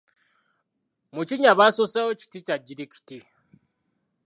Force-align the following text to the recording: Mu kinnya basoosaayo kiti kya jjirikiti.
Mu 1.13 1.21
kinnya 1.27 1.51
basoosaayo 1.59 2.11
kiti 2.19 2.39
kya 2.45 2.55
jjirikiti. 2.59 3.17